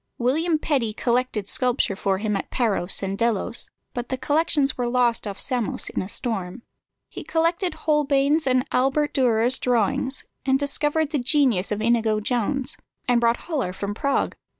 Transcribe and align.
William 0.17 0.57
Petty 0.57 0.93
collected 0.93 1.47
sculpture 1.47 1.95
for 1.95 2.17
him 2.17 2.35
at 2.35 2.49
Paros 2.49 3.03
and 3.03 3.15
Delos, 3.15 3.69
but 3.93 4.09
the 4.09 4.17
collections 4.17 4.75
were 4.75 4.87
lost 4.87 5.27
off 5.27 5.39
Samos 5.39 5.89
in 5.89 6.01
a 6.01 6.09
storm. 6.09 6.63
He 7.07 7.23
collected 7.23 7.75
Holbein's 7.75 8.47
and 8.47 8.65
Albert 8.71 9.13
Dürer's 9.13 9.59
drawings, 9.59 10.23
discovered 10.57 11.11
the 11.11 11.19
genius 11.19 11.71
of 11.71 11.83
Inigo 11.83 12.19
Jones, 12.19 12.77
and 13.07 13.21
brought 13.21 13.41
Hollar 13.45 13.73
from 13.73 13.93
Prague. 13.93 14.35